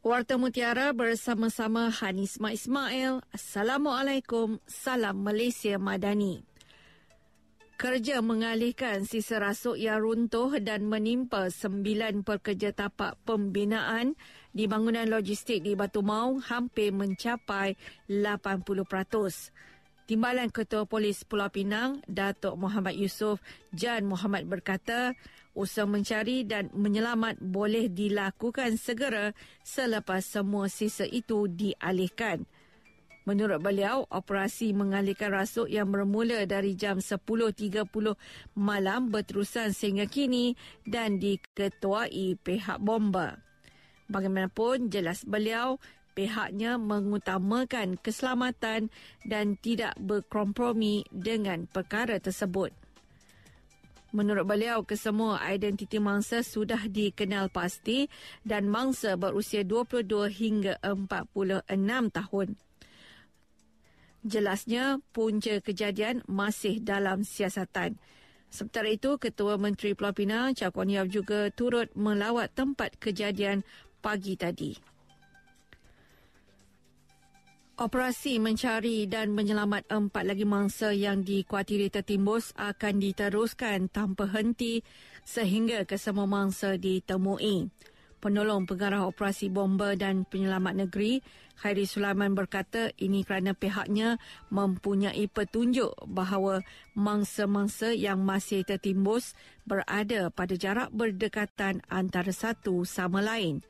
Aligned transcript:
Warta 0.00 0.40
Mutiara 0.40 0.96
bersama-sama 0.96 1.92
Hanisma 1.92 2.56
Ismail. 2.56 3.20
Assalamualaikum. 3.36 4.56
Salam 4.64 5.20
Malaysia 5.20 5.76
Madani. 5.76 6.40
Kerja 7.76 8.24
mengalihkan 8.24 9.04
sisa 9.04 9.36
rasuk 9.36 9.76
yang 9.76 10.00
runtuh 10.00 10.56
dan 10.56 10.88
menimpa 10.88 11.52
sembilan 11.52 12.24
pekerja 12.24 12.72
tapak 12.72 13.20
pembinaan 13.28 14.16
di 14.56 14.64
bangunan 14.64 15.04
logistik 15.04 15.60
di 15.60 15.76
Batu 15.76 16.00
Maung 16.00 16.40
hampir 16.48 16.96
mencapai 16.96 17.76
80%. 18.08 19.79
Timbalan 20.10 20.50
Ketua 20.50 20.90
Polis 20.90 21.22
Pulau 21.22 21.46
Pinang, 21.54 22.02
Datuk 22.02 22.58
Muhammad 22.58 22.98
Yusof 22.98 23.38
Jan 23.70 24.02
Muhammad 24.10 24.42
berkata, 24.42 25.14
usaha 25.54 25.86
mencari 25.86 26.42
dan 26.42 26.66
menyelamat 26.74 27.38
boleh 27.38 27.86
dilakukan 27.86 28.74
segera 28.74 29.30
selepas 29.62 30.26
semua 30.26 30.66
sisa 30.66 31.06
itu 31.06 31.46
dialihkan. 31.46 32.42
Menurut 33.22 33.62
beliau, 33.62 34.02
operasi 34.10 34.74
mengalihkan 34.74 35.30
rasuk 35.30 35.70
yang 35.70 35.86
bermula 35.94 36.42
dari 36.42 36.74
jam 36.74 36.98
10.30 36.98 37.86
malam 38.58 39.14
berterusan 39.14 39.70
sehingga 39.70 40.10
kini 40.10 40.58
dan 40.90 41.22
diketuai 41.22 42.34
pihak 42.34 42.82
bomba. 42.82 43.38
Bagaimanapun, 44.10 44.90
jelas 44.90 45.22
beliau, 45.22 45.78
pihaknya 46.12 46.76
mengutamakan 46.76 47.96
keselamatan 47.98 48.90
dan 49.24 49.54
tidak 49.58 49.94
berkompromi 49.98 51.06
dengan 51.10 51.70
perkara 51.70 52.18
tersebut. 52.18 52.74
Menurut 54.10 54.42
beliau, 54.42 54.82
kesemua 54.82 55.38
identiti 55.54 56.02
mangsa 56.02 56.42
sudah 56.42 56.90
dikenal 56.90 57.46
pasti 57.46 58.10
dan 58.42 58.66
mangsa 58.66 59.14
berusia 59.14 59.62
22 59.62 60.26
hingga 60.34 60.74
46 60.82 61.70
tahun. 62.10 62.48
Jelasnya, 64.26 64.98
punca 65.14 65.62
kejadian 65.62 66.26
masih 66.26 66.82
dalam 66.82 67.22
siasatan. 67.22 67.96
Sementara 68.50 68.90
itu, 68.90 69.14
Ketua 69.14 69.54
Menteri 69.62 69.94
Pulau 69.94 70.10
Pinang, 70.10 70.58
Cakuan 70.58 70.90
Yap 70.90 71.06
juga 71.06 71.46
turut 71.54 71.86
melawat 71.94 72.50
tempat 72.50 72.98
kejadian 72.98 73.62
pagi 74.02 74.34
tadi. 74.34 74.89
Operasi 77.80 78.36
mencari 78.36 79.08
dan 79.08 79.32
menyelamat 79.32 79.88
empat 79.88 80.28
lagi 80.28 80.44
mangsa 80.44 80.92
yang 80.92 81.24
dikuatiri 81.24 81.88
tertimbus 81.88 82.52
akan 82.60 83.00
diteruskan 83.00 83.88
tanpa 83.88 84.28
henti 84.28 84.84
sehingga 85.24 85.88
kesemua 85.88 86.28
mangsa 86.28 86.76
ditemui. 86.76 87.72
Penolong 88.20 88.68
Pengarah 88.68 89.08
Operasi 89.08 89.48
Bomba 89.48 89.96
dan 89.96 90.28
Penyelamat 90.28 90.76
Negeri, 90.76 91.24
Khairi 91.56 91.88
Sulaiman 91.88 92.36
berkata 92.36 92.92
ini 93.00 93.24
kerana 93.24 93.56
pihaknya 93.56 94.20
mempunyai 94.52 95.24
petunjuk 95.32 96.04
bahawa 96.04 96.60
mangsa-mangsa 96.92 97.96
yang 97.96 98.20
masih 98.20 98.60
tertimbus 98.60 99.32
berada 99.64 100.28
pada 100.28 100.52
jarak 100.52 100.92
berdekatan 100.92 101.80
antara 101.88 102.28
satu 102.28 102.84
sama 102.84 103.24
lain. 103.24 103.64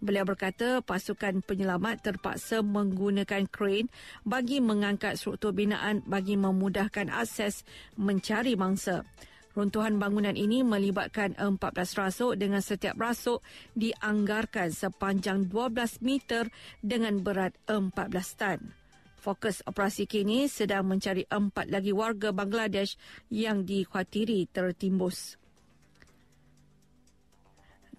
Beliau 0.00 0.24
berkata 0.24 0.80
pasukan 0.80 1.44
penyelamat 1.44 2.00
terpaksa 2.00 2.64
menggunakan 2.64 3.44
kren 3.52 3.92
bagi 4.24 4.64
mengangkat 4.64 5.20
struktur 5.20 5.52
binaan 5.52 6.00
bagi 6.08 6.40
memudahkan 6.40 7.12
akses 7.12 7.68
mencari 8.00 8.56
mangsa. 8.56 9.04
Runtuhan 9.52 10.00
bangunan 10.00 10.32
ini 10.32 10.64
melibatkan 10.64 11.36
14 11.36 11.60
rasuk 12.00 12.32
dengan 12.40 12.64
setiap 12.64 12.96
rasuk 12.96 13.44
dianggarkan 13.76 14.72
sepanjang 14.72 15.52
12 15.52 16.00
meter 16.00 16.48
dengan 16.80 17.20
berat 17.20 17.52
14 17.68 18.40
tan. 18.40 18.72
Fokus 19.20 19.60
operasi 19.68 20.08
kini 20.08 20.48
sedang 20.48 20.88
mencari 20.88 21.28
empat 21.28 21.68
lagi 21.68 21.92
warga 21.92 22.32
Bangladesh 22.32 22.96
yang 23.28 23.68
dikhawatiri 23.68 24.48
tertimbus 24.48 25.36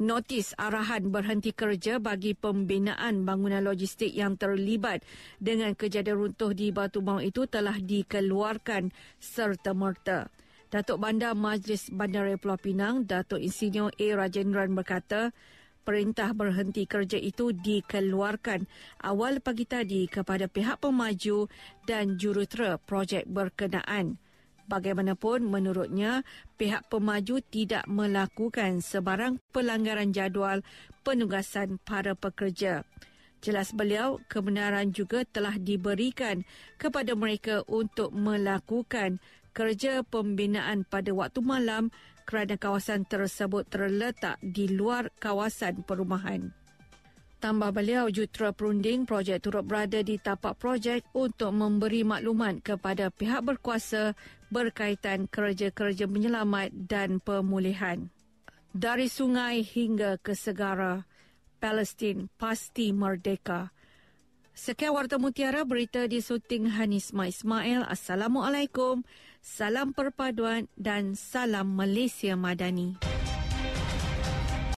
notis 0.01 0.57
arahan 0.57 1.13
berhenti 1.13 1.53
kerja 1.53 2.01
bagi 2.01 2.33
pembinaan 2.33 3.21
bangunan 3.21 3.61
logistik 3.61 4.09
yang 4.11 4.33
terlibat 4.35 5.05
dengan 5.37 5.77
kejadian 5.77 6.17
runtuh 6.17 6.51
di 6.57 6.73
Batu 6.73 7.05
Maung 7.05 7.21
itu 7.21 7.45
telah 7.45 7.77
dikeluarkan 7.77 8.89
serta-merta. 9.21 10.33
Datuk 10.73 10.97
Bandar 10.97 11.37
Majlis 11.37 11.93
Bandar 11.93 12.25
Pulau 12.41 12.57
Pinang, 12.57 13.05
Datuk 13.05 13.43
Insinyur 13.43 13.93
A. 13.93 14.07
Rajendran 14.17 14.73
berkata, 14.73 15.29
perintah 15.83 16.31
berhenti 16.31 16.87
kerja 16.87 17.19
itu 17.19 17.51
dikeluarkan 17.51 18.65
awal 19.03 19.43
pagi 19.43 19.65
tadi 19.67 20.07
kepada 20.07 20.47
pihak 20.47 20.79
pemaju 20.79 21.49
dan 21.85 22.15
jurutera 22.15 22.79
projek 22.79 23.27
berkenaan. 23.27 24.17
Bagaimanapun 24.71 25.51
menurutnya 25.51 26.23
pihak 26.55 26.87
pemaju 26.87 27.43
tidak 27.43 27.83
melakukan 27.91 28.79
sebarang 28.79 29.43
pelanggaran 29.51 30.15
jadual 30.15 30.63
penugasan 31.03 31.75
para 31.83 32.15
pekerja. 32.15 32.87
Jelas 33.43 33.75
beliau 33.75 34.23
kebenaran 34.31 34.95
juga 34.95 35.27
telah 35.27 35.59
diberikan 35.59 36.47
kepada 36.79 37.19
mereka 37.19 37.67
untuk 37.67 38.15
melakukan 38.15 39.19
kerja 39.51 40.07
pembinaan 40.07 40.87
pada 40.87 41.11
waktu 41.11 41.43
malam 41.43 41.91
kerana 42.23 42.55
kawasan 42.55 43.03
tersebut 43.03 43.67
terletak 43.67 44.39
di 44.39 44.71
luar 44.71 45.11
kawasan 45.19 45.83
perumahan. 45.83 46.60
Tambah 47.41 47.73
beliau, 47.73 48.05
Jutra 48.13 48.53
Perunding 48.53 49.09
projek 49.09 49.41
turut 49.41 49.65
berada 49.65 50.05
di 50.05 50.21
tapak 50.21 50.61
projek 50.61 51.01
untuk 51.17 51.49
memberi 51.49 52.05
maklumat 52.05 52.61
kepada 52.61 53.09
pihak 53.09 53.41
berkuasa 53.41 54.13
berkaitan 54.53 55.25
kerja-kerja 55.25 56.05
penyelamat 56.05 56.69
dan 56.85 57.17
pemulihan. 57.17 58.13
Dari 58.77 59.09
sungai 59.09 59.65
hingga 59.65 60.21
ke 60.21 60.37
segara, 60.37 61.09
Palestin 61.57 62.29
pasti 62.37 62.93
merdeka. 62.93 63.73
Sekian 64.53 64.93
Warta 64.93 65.17
Mutiara 65.17 65.65
berita 65.65 66.05
di 66.05 66.21
syuting 66.21 66.77
Hanisma 66.77 67.25
Ismail. 67.25 67.89
Assalamualaikum, 67.89 69.01
salam 69.41 69.97
perpaduan 69.97 70.69
dan 70.77 71.17
salam 71.17 71.73
Malaysia 71.73 72.37
Madani. 72.37 73.10